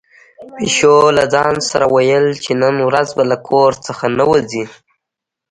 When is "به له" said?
3.17-3.37